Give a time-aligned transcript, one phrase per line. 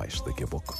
[0.00, 0.74] mais daqui a pouco.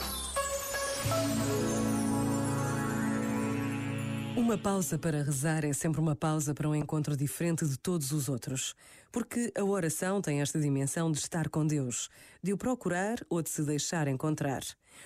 [4.34, 8.30] Uma pausa para rezar é sempre uma pausa para um encontro diferente de todos os
[8.30, 8.74] outros.
[9.12, 12.08] Porque a oração tem esta dimensão de estar com Deus,
[12.42, 14.62] de o procurar ou de se deixar encontrar.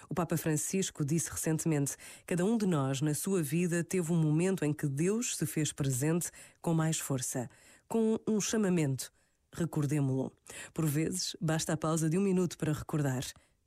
[0.09, 4.65] O Papa Francisco disse recentemente: cada um de nós, na sua vida, teve um momento
[4.65, 6.31] em que Deus se fez presente
[6.63, 7.51] com mais força,
[7.89, 9.13] com um chamamento.
[9.53, 10.33] Recordemo-lo.
[10.73, 13.25] Por vezes, basta a pausa de um minuto para recordar.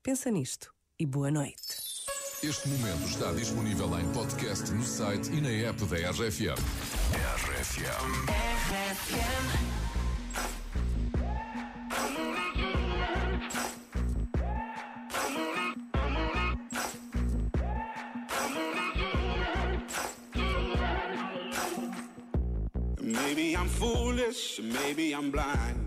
[0.07, 1.75] Pensa nisto e boa noite.
[2.41, 6.55] Este momento está disponível em podcast no site e na app da RFM.
[7.43, 8.07] RFM.
[23.01, 25.86] Maybe I'm foolish, maybe I'm blind.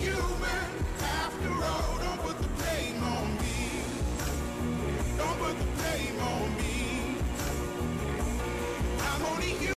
[0.00, 0.31] you.